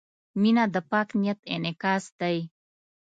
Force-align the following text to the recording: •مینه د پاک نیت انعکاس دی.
•مینه 0.41 0.63
د 0.73 0.75
پاک 0.89 1.09
نیت 1.21 1.39
انعکاس 1.53 2.03
دی. 2.19 2.37